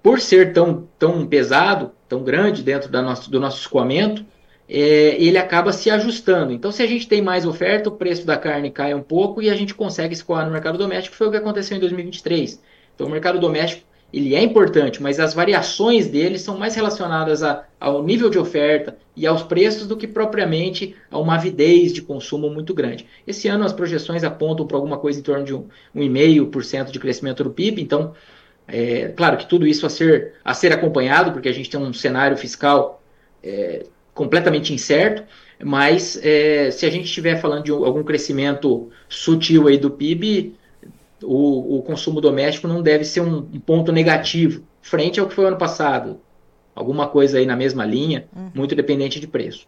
por 0.00 0.20
ser 0.20 0.52
tão, 0.52 0.86
tão 0.96 1.26
pesado, 1.26 1.90
tão 2.08 2.22
grande 2.22 2.62
dentro 2.62 2.88
da 2.88 3.02
nosso, 3.02 3.28
do 3.28 3.40
nosso 3.40 3.58
escoamento, 3.58 4.24
é, 4.68 5.16
ele 5.22 5.38
acaba 5.38 5.72
se 5.72 5.90
ajustando. 5.90 6.52
Então, 6.52 6.72
se 6.72 6.82
a 6.82 6.86
gente 6.86 7.08
tem 7.08 7.22
mais 7.22 7.46
oferta, 7.46 7.88
o 7.88 7.92
preço 7.92 8.26
da 8.26 8.36
carne 8.36 8.70
cai 8.70 8.94
um 8.94 9.02
pouco 9.02 9.40
e 9.40 9.48
a 9.48 9.54
gente 9.54 9.74
consegue 9.74 10.14
escoar 10.14 10.44
no 10.44 10.52
mercado 10.52 10.76
doméstico, 10.78 11.16
foi 11.16 11.28
o 11.28 11.30
que 11.30 11.36
aconteceu 11.36 11.76
em 11.76 11.80
2023. 11.80 12.60
Então, 12.94 13.06
o 13.06 13.10
mercado 13.10 13.38
doméstico 13.38 13.86
ele 14.12 14.34
é 14.34 14.42
importante, 14.42 15.02
mas 15.02 15.18
as 15.18 15.34
variações 15.34 16.08
dele 16.08 16.38
são 16.38 16.56
mais 16.56 16.74
relacionadas 16.74 17.42
a, 17.42 17.64
ao 17.78 18.02
nível 18.02 18.30
de 18.30 18.38
oferta 18.38 18.96
e 19.16 19.26
aos 19.26 19.42
preços 19.42 19.86
do 19.86 19.96
que 19.96 20.06
propriamente 20.06 20.94
a 21.10 21.18
uma 21.18 21.34
avidez 21.34 21.92
de 21.92 22.00
consumo 22.02 22.48
muito 22.48 22.72
grande. 22.72 23.06
Esse 23.26 23.48
ano 23.48 23.64
as 23.64 23.72
projeções 23.72 24.22
apontam 24.22 24.66
para 24.66 24.76
alguma 24.76 24.96
coisa 24.96 25.18
em 25.18 25.22
torno 25.22 25.44
de 25.44 25.52
um, 25.52 25.66
1,5% 25.94 26.90
de 26.90 27.00
crescimento 27.00 27.42
do 27.42 27.50
PIB, 27.50 27.82
então, 27.82 28.14
é, 28.68 29.08
claro 29.08 29.36
que 29.36 29.46
tudo 29.46 29.66
isso 29.66 29.84
a 29.84 29.90
ser, 29.90 30.34
a 30.44 30.54
ser 30.54 30.72
acompanhado, 30.72 31.32
porque 31.32 31.48
a 31.48 31.52
gente 31.52 31.68
tem 31.68 31.78
um 31.78 31.92
cenário 31.92 32.36
fiscal 32.36 33.02
é, 33.42 33.86
completamente 34.16 34.72
incerto, 34.72 35.22
mas 35.62 36.18
é, 36.22 36.70
se 36.70 36.86
a 36.86 36.90
gente 36.90 37.04
estiver 37.04 37.38
falando 37.38 37.64
de 37.64 37.70
algum 37.70 38.02
crescimento 38.02 38.88
sutil 39.08 39.68
aí 39.68 39.76
do 39.76 39.90
PIB, 39.90 40.54
o, 41.22 41.76
o 41.76 41.82
consumo 41.82 42.18
doméstico 42.18 42.66
não 42.66 42.80
deve 42.82 43.04
ser 43.04 43.20
um, 43.20 43.38
um, 43.38 43.60
ponto 43.60 43.92
negativo, 43.92 44.64
frente 44.80 45.20
ao 45.20 45.28
que 45.28 45.34
foi 45.34 45.44
ano 45.44 45.58
passado. 45.58 46.18
Alguma 46.74 47.08
coisa 47.08 47.38
aí 47.38 47.46
na 47.46 47.56
mesma 47.56 47.84
linha, 47.84 48.26
uhum. 48.34 48.50
muito 48.54 48.74
dependente 48.74 49.20
de 49.20 49.26
preço. 49.26 49.66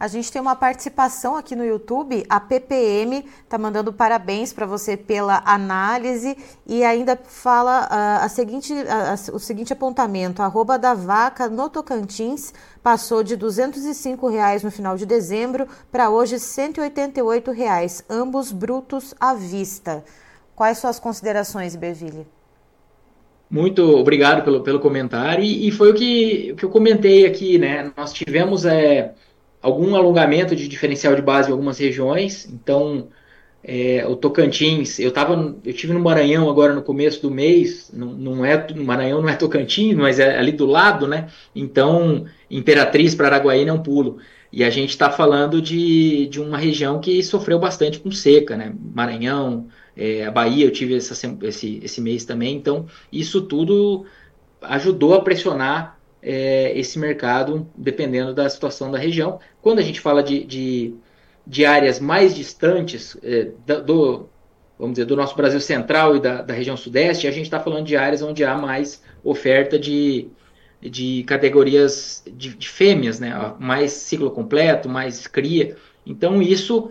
A 0.00 0.06
gente 0.06 0.30
tem 0.30 0.40
uma 0.40 0.54
participação 0.54 1.36
aqui 1.36 1.56
no 1.56 1.64
YouTube. 1.64 2.24
A 2.28 2.38
PPM 2.38 3.24
está 3.42 3.58
mandando 3.58 3.92
parabéns 3.92 4.52
para 4.52 4.64
você 4.64 4.96
pela 4.96 5.42
análise 5.44 6.36
e 6.64 6.84
ainda 6.84 7.16
fala 7.16 7.86
uh, 7.86 8.24
a 8.24 8.28
seguinte, 8.28 8.72
uh, 8.72 9.34
o 9.34 9.40
seguinte 9.40 9.72
apontamento: 9.72 10.40
arroba 10.40 10.78
da 10.78 10.94
vaca 10.94 11.48
no 11.48 11.68
Tocantins 11.68 12.54
passou 12.80 13.24
de 13.24 13.34
205 13.34 14.28
reais 14.28 14.62
no 14.62 14.70
final 14.70 14.96
de 14.96 15.04
dezembro 15.04 15.66
para 15.90 16.10
hoje 16.10 16.38
188 16.38 17.50
reais, 17.50 18.04
ambos 18.08 18.52
brutos 18.52 19.14
à 19.18 19.34
vista. 19.34 20.04
Quais 20.54 20.78
suas 20.78 21.00
considerações, 21.00 21.74
Berville? 21.74 22.24
Muito 23.50 23.82
obrigado 23.82 24.44
pelo, 24.44 24.60
pelo 24.62 24.78
comentário. 24.78 25.42
E, 25.42 25.66
e 25.66 25.70
foi 25.72 25.90
o 25.90 25.94
que, 25.94 26.54
que 26.54 26.64
eu 26.64 26.70
comentei 26.70 27.26
aqui, 27.26 27.58
né? 27.58 27.90
Nós 27.96 28.12
tivemos. 28.12 28.64
É, 28.64 29.14
algum 29.60 29.94
alongamento 29.94 30.54
de 30.54 30.68
diferencial 30.68 31.14
de 31.14 31.22
base 31.22 31.48
em 31.48 31.52
algumas 31.52 31.78
regiões. 31.78 32.48
Então, 32.50 33.08
é, 33.62 34.06
o 34.06 34.14
Tocantins, 34.16 34.98
eu 34.98 35.10
tava, 35.10 35.56
eu 35.64 35.72
tive 35.72 35.92
no 35.92 36.00
Maranhão 36.00 36.48
agora 36.48 36.72
no 36.72 36.82
começo 36.82 37.20
do 37.20 37.30
mês, 37.30 37.90
não, 37.92 38.06
não 38.14 38.44
é, 38.44 38.66
Maranhão 38.74 39.20
não 39.20 39.28
é 39.28 39.34
Tocantins, 39.36 39.94
mas 39.94 40.18
é 40.18 40.38
ali 40.38 40.52
do 40.52 40.66
lado, 40.66 41.06
né? 41.06 41.28
Então, 41.54 42.24
Imperatriz 42.50 43.14
para 43.14 43.26
Araguaína 43.26 43.70
é 43.70 43.74
um 43.74 43.82
pulo. 43.82 44.18
E 44.50 44.64
a 44.64 44.70
gente 44.70 44.90
está 44.90 45.10
falando 45.10 45.60
de, 45.60 46.26
de 46.28 46.40
uma 46.40 46.56
região 46.56 47.00
que 47.00 47.22
sofreu 47.22 47.58
bastante 47.58 48.00
com 48.00 48.10
seca, 48.10 48.56
né? 48.56 48.72
Maranhão, 48.94 49.66
é, 49.96 50.24
a 50.24 50.30
Bahia, 50.30 50.64
eu 50.64 50.70
tive 50.70 50.96
essa, 50.96 51.14
esse, 51.42 51.80
esse 51.82 52.00
mês 52.00 52.24
também. 52.24 52.56
Então, 52.56 52.86
isso 53.12 53.42
tudo 53.42 54.06
ajudou 54.62 55.14
a 55.14 55.20
pressionar 55.20 55.97
é, 56.22 56.72
esse 56.78 56.98
mercado, 56.98 57.68
dependendo 57.76 58.34
da 58.34 58.48
situação 58.48 58.90
da 58.90 58.98
região. 58.98 59.38
Quando 59.62 59.78
a 59.78 59.82
gente 59.82 60.00
fala 60.00 60.22
de, 60.22 60.44
de, 60.44 60.94
de 61.46 61.64
áreas 61.64 62.00
mais 62.00 62.34
distantes 62.34 63.16
é, 63.22 63.50
do, 63.82 64.28
vamos 64.78 64.94
dizer, 64.94 65.06
do 65.06 65.16
nosso 65.16 65.36
Brasil 65.36 65.60
central 65.60 66.16
e 66.16 66.20
da, 66.20 66.42
da 66.42 66.54
região 66.54 66.76
sudeste, 66.76 67.26
a 67.26 67.30
gente 67.30 67.44
está 67.44 67.58
falando 67.58 67.86
de 67.86 67.96
áreas 67.96 68.22
onde 68.22 68.44
há 68.44 68.56
mais 68.56 69.02
oferta 69.24 69.78
de, 69.78 70.28
de 70.80 71.24
categorias 71.24 72.22
de, 72.26 72.54
de 72.54 72.68
fêmeas, 72.68 73.18
né? 73.18 73.54
mais 73.58 73.92
ciclo 73.92 74.30
completo, 74.30 74.88
mais 74.88 75.26
cria. 75.26 75.76
Então, 76.06 76.40
isso, 76.40 76.90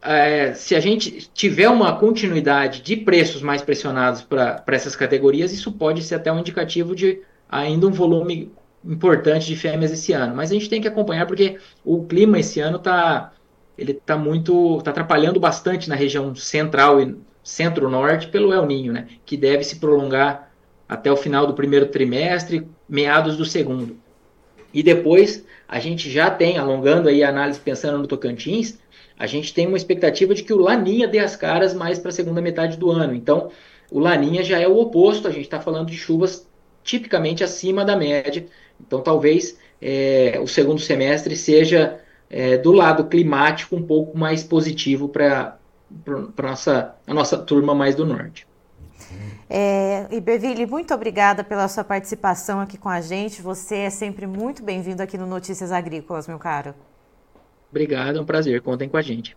é, 0.00 0.54
se 0.54 0.74
a 0.74 0.80
gente 0.80 1.28
tiver 1.34 1.68
uma 1.68 1.98
continuidade 1.98 2.80
de 2.80 2.96
preços 2.96 3.42
mais 3.42 3.60
pressionados 3.60 4.22
para 4.22 4.62
essas 4.68 4.94
categorias, 4.94 5.52
isso 5.52 5.72
pode 5.72 6.02
ser 6.02 6.14
até 6.14 6.32
um 6.32 6.38
indicativo 6.38 6.94
de 6.94 7.20
ainda 7.48 7.86
um 7.86 7.92
volume 7.92 8.52
importante 8.84 9.46
de 9.46 9.56
fêmeas 9.56 9.92
esse 9.92 10.12
ano. 10.12 10.34
Mas 10.34 10.50
a 10.50 10.54
gente 10.54 10.68
tem 10.68 10.80
que 10.80 10.88
acompanhar 10.88 11.26
porque 11.26 11.58
o 11.84 12.04
clima 12.04 12.38
esse 12.38 12.60
ano 12.60 12.76
está 12.76 13.32
ele 13.76 13.94
tá 13.94 14.16
muito 14.16 14.82
tá 14.82 14.90
atrapalhando 14.90 15.38
bastante 15.38 15.88
na 15.88 15.94
região 15.94 16.34
central 16.34 17.00
e 17.00 17.16
centro-norte 17.44 18.28
pelo 18.28 18.52
El 18.52 18.66
Ninho, 18.66 18.92
né, 18.92 19.06
que 19.24 19.36
deve 19.36 19.62
se 19.62 19.76
prolongar 19.76 20.50
até 20.88 21.10
o 21.12 21.16
final 21.16 21.46
do 21.46 21.54
primeiro 21.54 21.86
trimestre, 21.86 22.66
meados 22.88 23.36
do 23.36 23.44
segundo. 23.44 23.96
E 24.72 24.82
depois 24.82 25.44
a 25.68 25.78
gente 25.78 26.10
já 26.10 26.30
tem, 26.30 26.58
alongando 26.58 27.08
aí 27.08 27.22
a 27.22 27.28
análise 27.28 27.60
pensando 27.60 27.98
no 27.98 28.06
Tocantins, 28.06 28.78
a 29.18 29.26
gente 29.26 29.52
tem 29.52 29.66
uma 29.66 29.76
expectativa 29.76 30.34
de 30.34 30.42
que 30.42 30.52
o 30.52 30.58
Laninha 30.58 31.06
dê 31.06 31.18
as 31.18 31.36
caras 31.36 31.74
mais 31.74 31.98
para 31.98 32.10
a 32.10 32.12
segunda 32.12 32.40
metade 32.40 32.76
do 32.76 32.90
ano. 32.90 33.14
Então, 33.14 33.50
o 33.90 33.98
Laninha 33.98 34.42
já 34.42 34.58
é 34.58 34.68
o 34.68 34.78
oposto, 34.78 35.26
a 35.26 35.30
gente 35.30 35.44
está 35.44 35.60
falando 35.60 35.90
de 35.90 35.96
chuvas 35.96 36.47
tipicamente 36.88 37.44
acima 37.44 37.84
da 37.84 37.94
média. 37.94 38.46
Então, 38.80 39.02
talvez 39.02 39.58
é, 39.80 40.38
o 40.40 40.46
segundo 40.46 40.80
semestre 40.80 41.36
seja, 41.36 42.00
é, 42.30 42.56
do 42.56 42.72
lado 42.72 43.04
climático, 43.04 43.76
um 43.76 43.82
pouco 43.82 44.16
mais 44.16 44.42
positivo 44.42 45.08
para 45.08 45.58
a 46.06 46.42
nossa, 46.42 46.96
a 47.06 47.14
nossa 47.14 47.36
turma 47.36 47.74
mais 47.74 47.94
do 47.94 48.06
norte. 48.06 48.46
É, 49.50 50.06
Iberville, 50.10 50.66
muito 50.66 50.92
obrigada 50.92 51.44
pela 51.44 51.68
sua 51.68 51.84
participação 51.84 52.60
aqui 52.60 52.78
com 52.78 52.88
a 52.88 53.00
gente. 53.00 53.42
Você 53.42 53.76
é 53.76 53.90
sempre 53.90 54.26
muito 54.26 54.62
bem-vindo 54.62 55.02
aqui 55.02 55.18
no 55.18 55.26
Notícias 55.26 55.70
Agrícolas, 55.70 56.26
meu 56.26 56.38
caro. 56.38 56.74
Obrigado, 57.70 58.18
é 58.18 58.20
um 58.20 58.26
prazer. 58.26 58.62
Contem 58.62 58.88
com 58.88 58.96
a 58.96 59.02
gente. 59.02 59.36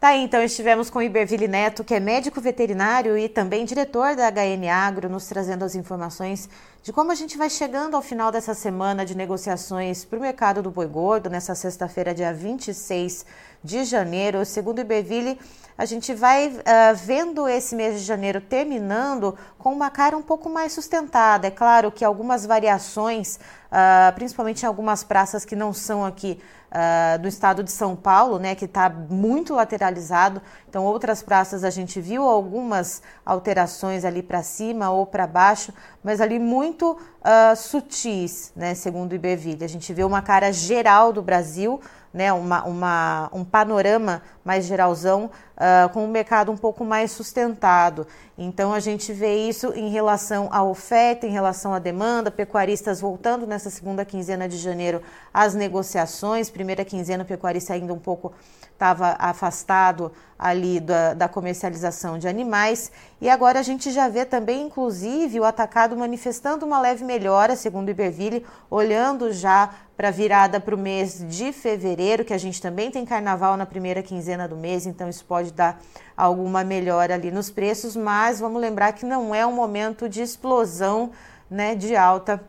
Tá 0.00 0.14
então 0.14 0.40
estivemos 0.40 0.88
com 0.88 1.02
Iberville 1.02 1.48
Neto, 1.48 1.82
que 1.82 1.92
é 1.92 1.98
médico 1.98 2.40
veterinário 2.40 3.18
e 3.18 3.28
também 3.28 3.64
diretor 3.64 4.14
da 4.14 4.30
HN 4.30 4.68
Agro, 4.70 5.08
nos 5.08 5.26
trazendo 5.26 5.64
as 5.64 5.74
informações 5.74 6.48
de 6.82 6.92
como 6.92 7.10
a 7.10 7.14
gente 7.14 7.36
vai 7.36 7.50
chegando 7.50 7.96
ao 7.96 8.02
final 8.02 8.30
dessa 8.30 8.54
semana 8.54 9.04
de 9.04 9.16
negociações 9.16 10.04
para 10.04 10.18
o 10.18 10.22
mercado 10.22 10.62
do 10.62 10.70
boi 10.70 10.86
gordo, 10.86 11.28
nessa 11.28 11.54
sexta-feira, 11.54 12.14
dia 12.14 12.32
26 12.32 13.26
de 13.62 13.84
janeiro. 13.84 14.44
Segundo 14.44 14.78
o 14.78 14.80
Iberville, 14.80 15.38
a 15.76 15.84
gente 15.84 16.12
vai 16.12 16.48
uh, 16.48 16.96
vendo 16.96 17.48
esse 17.48 17.76
mês 17.76 18.00
de 18.00 18.06
janeiro 18.06 18.40
terminando 18.40 19.36
com 19.58 19.72
uma 19.72 19.90
cara 19.90 20.16
um 20.16 20.22
pouco 20.22 20.48
mais 20.48 20.72
sustentada. 20.72 21.46
É 21.46 21.50
claro 21.50 21.92
que 21.92 22.04
algumas 22.04 22.44
variações, 22.44 23.36
uh, 23.36 24.12
principalmente 24.14 24.62
em 24.62 24.66
algumas 24.66 25.04
praças 25.04 25.44
que 25.44 25.54
não 25.54 25.72
são 25.72 26.04
aqui 26.04 26.40
uh, 26.68 27.18
do 27.20 27.28
estado 27.28 27.62
de 27.62 27.70
São 27.70 27.94
Paulo, 27.94 28.38
né, 28.38 28.54
que 28.54 28.64
está 28.64 28.88
muito 28.88 29.54
lateralizado. 29.54 30.42
Então, 30.68 30.84
outras 30.84 31.22
praças 31.22 31.64
a 31.64 31.70
gente 31.70 32.00
viu 32.00 32.24
algumas 32.24 33.02
alterações 33.24 34.04
ali 34.04 34.22
para 34.22 34.42
cima 34.42 34.90
ou 34.90 35.06
para 35.06 35.26
baixo, 35.26 35.72
mas 36.02 36.20
ali 36.20 36.38
muito 36.38 36.67
uh, 36.72 37.56
sutis, 37.56 38.52
né, 38.54 38.74
segundo 38.74 39.12
o 39.12 39.14
Iberville. 39.14 39.64
A 39.64 39.68
gente 39.68 39.92
vê 39.92 40.04
uma 40.04 40.22
cara 40.22 40.52
geral 40.52 41.12
do 41.12 41.22
Brasil, 41.22 41.80
né, 42.12 42.32
uma, 42.32 42.64
uma, 42.64 43.30
um 43.32 43.44
panorama 43.44 44.22
mais 44.44 44.64
geralzão, 44.64 45.30
uh, 45.58 45.88
com 45.90 46.04
um 46.04 46.08
mercado 46.08 46.50
um 46.50 46.56
pouco 46.56 46.84
mais 46.84 47.10
sustentado. 47.10 48.06
Então, 48.36 48.72
a 48.72 48.80
gente 48.80 49.12
vê 49.12 49.48
isso 49.48 49.72
em 49.74 49.90
relação 49.90 50.48
à 50.52 50.62
oferta, 50.62 51.26
em 51.26 51.30
relação 51.30 51.74
à 51.74 51.78
demanda, 51.78 52.30
pecuaristas 52.30 53.00
voltando 53.00 53.46
nessa 53.46 53.68
segunda 53.68 54.04
quinzena 54.04 54.48
de 54.48 54.56
janeiro 54.56 55.02
às 55.34 55.54
negociações, 55.54 56.48
primeira 56.48 56.84
quinzena, 56.84 57.24
pecuarista 57.24 57.74
ainda 57.74 57.92
um 57.92 57.98
pouco 57.98 58.32
estava 58.78 59.16
afastado 59.18 60.12
ali 60.38 60.78
da, 60.78 61.12
da, 61.12 61.28
comercialização 61.28 62.16
de 62.16 62.28
animais. 62.28 62.92
E 63.20 63.28
agora 63.28 63.58
a 63.58 63.62
gente 63.62 63.90
já 63.90 64.08
vê 64.08 64.24
também, 64.24 64.66
inclusive, 64.66 65.40
o 65.40 65.44
atacado 65.44 65.96
manifestando 65.96 66.64
uma 66.64 66.80
leve 66.80 67.04
melhora, 67.04 67.56
segundo 67.56 67.88
o 67.88 67.90
Iberville, 67.90 68.46
olhando 68.70 69.32
já 69.32 69.70
para 69.96 70.08
a 70.08 70.12
virada 70.12 70.60
para 70.60 70.76
o 70.76 70.78
mês 70.78 71.24
de 71.28 71.52
fevereiro, 71.52 72.24
que 72.24 72.32
a 72.32 72.38
gente 72.38 72.62
também 72.62 72.88
tem 72.88 73.04
carnaval 73.04 73.56
na 73.56 73.66
primeira 73.66 74.00
quinzena 74.00 74.46
do 74.46 74.56
mês, 74.56 74.86
então 74.86 75.08
isso 75.08 75.24
pode 75.24 75.47
dar 75.52 75.80
alguma 76.16 76.64
melhora 76.64 77.14
ali 77.14 77.30
nos 77.30 77.50
preços, 77.50 77.94
mas 77.94 78.40
vamos 78.40 78.60
lembrar 78.60 78.92
que 78.92 79.06
não 79.06 79.34
é 79.34 79.46
um 79.46 79.52
momento 79.52 80.08
de 80.08 80.22
explosão 80.22 81.12
né, 81.50 81.74
de 81.74 81.94
alta 81.94 82.42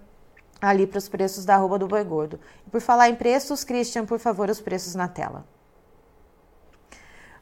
ali 0.62 0.86
para 0.86 0.98
os 0.98 1.08
preços 1.08 1.46
da 1.46 1.56
arroba 1.56 1.77
do 1.77 1.88
boi 1.88 2.03
gordo. 2.03 2.39
Por 2.72 2.82
falar 2.82 3.10
em 3.10 3.15
preços, 3.15 3.63
Christian, 3.63 4.06
por 4.06 4.20
favor, 4.20 4.50
os 4.50 4.60
preços 4.60 4.96
na 4.96 5.08
tela. 5.08 5.46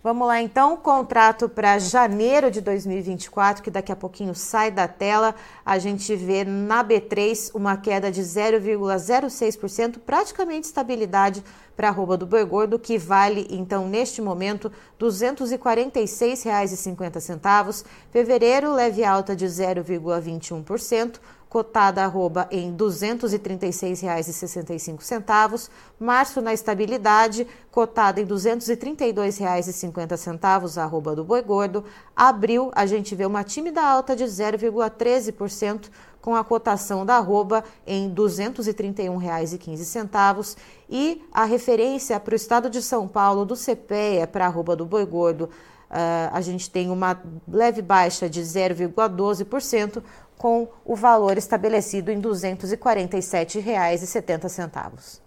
Vamos 0.08 0.26
lá 0.26 0.42
então, 0.42 0.78
contrato 0.78 1.50
para 1.50 1.78
janeiro 1.80 2.50
de 2.50 2.62
2024, 2.62 3.62
que 3.62 3.70
daqui 3.70 3.92
a 3.92 3.96
pouquinho 3.96 4.34
sai 4.34 4.72
da 4.72 4.88
tela. 4.88 5.36
A 5.66 5.78
gente 5.78 6.16
vê 6.16 6.46
na 6.46 6.82
B3 6.82 7.52
uma 7.54 7.76
queda 7.76 8.10
de 8.10 8.22
0,06%, 8.22 10.00
praticamente 10.00 10.68
estabilidade 10.68 11.44
para 11.76 11.90
a 11.90 11.92
arroba 11.92 12.16
do 12.16 12.26
boi 12.26 12.46
gordo, 12.46 12.80
que 12.80 12.98
vale 12.98 13.48
então 13.50 13.90
neste 13.90 14.22
momento 14.22 14.70
R$ 14.70 15.08
246,50. 15.08 17.84
Fevereiro 18.10 18.72
leve 18.72 19.04
alta 19.04 19.36
de 19.36 19.46
0,21% 19.46 21.20
cotada 21.58 22.04
arroba 22.04 22.48
em 22.52 22.70
R$ 22.70 22.78
236,65. 22.78 25.70
Março 26.00 26.40
na 26.40 26.54
estabilidade, 26.54 27.48
cotada 27.72 28.22
em 28.22 28.26
R$ 28.26 28.30
232,50 28.30 30.78
arroba 30.78 31.16
do 31.16 31.24
boi 31.24 31.42
gordo. 31.42 31.84
Abril, 32.16 32.70
a 32.76 32.86
gente 32.86 33.16
vê 33.16 33.26
uma 33.26 33.44
tímida 33.44 33.82
alta 33.82 34.16
de 34.16 34.26
0,13%, 34.26 35.90
com 36.22 36.36
a 36.36 36.44
cotação 36.44 37.04
da 37.04 37.16
arroba 37.16 37.64
em 37.88 38.10
R$ 38.10 38.14
231,15. 38.14 40.56
E 40.88 41.24
a 41.34 41.44
referência 41.44 42.20
para 42.20 42.34
o 42.34 42.36
estado 42.36 42.70
de 42.70 42.84
São 42.84 43.08
Paulo 43.08 43.46
do 43.46 43.56
CPEA 43.56 44.28
para 44.28 44.46
a 44.46 44.48
arroba 44.48 44.76
do 44.76 44.86
boi 44.86 45.08
gordo, 45.08 45.46
uh, 45.46 46.30
a 46.32 46.40
gente 46.40 46.70
tem 46.70 46.92
uma 46.92 47.20
leve 47.48 47.82
baixa 47.82 48.30
de 48.30 48.42
0,12%, 48.42 50.04
com 50.38 50.68
o 50.86 50.96
valor 50.96 51.38
estabelecido 51.38 52.12
em 52.12 52.18
R$ 52.18 52.24
247,70. 52.24 55.22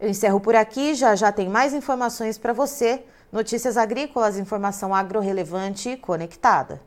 Eu 0.00 0.08
encerro 0.08 0.40
por 0.40 0.56
aqui, 0.56 0.94
já 0.94 1.14
já 1.14 1.30
tem 1.30 1.48
mais 1.48 1.72
informações 1.72 2.36
para 2.36 2.52
você. 2.52 3.04
Notícias 3.32 3.76
agrícolas, 3.76 4.36
informação 4.38 4.92
agro-relevante 4.94 5.90
e 5.90 5.96
conectada. 5.96 6.80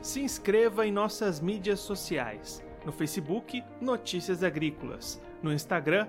Se 0.00 0.20
inscreva 0.20 0.86
em 0.86 0.92
nossas 0.92 1.40
mídias 1.40 1.80
sociais. 1.80 2.62
No 2.84 2.90
Facebook, 2.90 3.62
Notícias 3.80 4.42
Agrícolas. 4.42 5.20
No 5.40 5.52
Instagram, 5.52 6.08